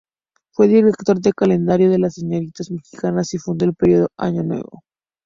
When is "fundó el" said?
3.37-3.75